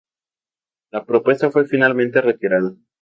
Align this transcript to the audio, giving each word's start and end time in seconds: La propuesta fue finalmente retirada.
La 0.89 1.05
propuesta 1.05 1.51
fue 1.51 1.67
finalmente 1.67 2.21
retirada. 2.21 2.73